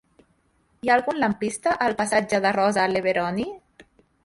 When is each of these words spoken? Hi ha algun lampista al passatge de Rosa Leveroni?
Hi 0.85 0.89
ha 0.91 0.95
algun 0.99 1.19
lampista 1.25 1.75
al 1.89 1.95
passatge 2.01 2.41
de 2.47 2.55
Rosa 2.59 2.89
Leveroni? 2.97 3.49